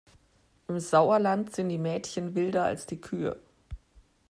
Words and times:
Im 0.67 0.79
Sauerland 0.79 1.53
sind 1.55 1.69
die 1.69 1.77
Mädchen 1.77 2.33
wilder 2.33 2.63
als 2.63 2.87
die 2.87 2.99
Kühe. 2.99 3.39